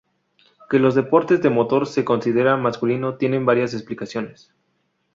Que 0.67 0.79
los 0.79 0.95
deportes 0.95 1.43
de 1.43 1.51
motor 1.51 1.85
se 1.85 2.03
consideraran 2.03 2.63
masculinos 2.63 3.19
tiene 3.19 3.37
varias 3.37 3.75
explicaciones. 3.75 4.51